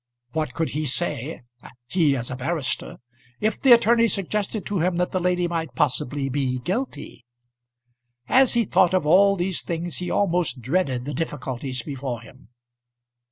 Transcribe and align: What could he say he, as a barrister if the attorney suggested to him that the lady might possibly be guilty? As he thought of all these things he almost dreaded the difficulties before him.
What 0.31 0.55
could 0.55 0.69
he 0.69 0.85
say 0.87 1.43
he, 1.85 2.17
as 2.17 2.31
a 2.31 2.35
barrister 2.35 2.97
if 3.39 3.61
the 3.61 3.71
attorney 3.71 4.07
suggested 4.07 4.65
to 4.65 4.79
him 4.79 4.97
that 4.97 5.11
the 5.11 5.19
lady 5.19 5.47
might 5.47 5.75
possibly 5.75 6.27
be 6.27 6.57
guilty? 6.57 7.23
As 8.27 8.55
he 8.55 8.65
thought 8.65 8.95
of 8.95 9.05
all 9.05 9.35
these 9.35 9.61
things 9.61 9.97
he 9.97 10.09
almost 10.09 10.59
dreaded 10.59 11.05
the 11.05 11.13
difficulties 11.13 11.83
before 11.83 12.21
him. 12.21 12.47